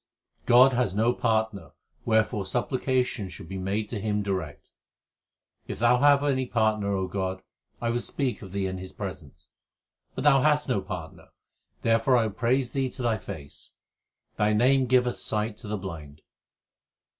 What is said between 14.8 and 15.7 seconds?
giveth sight to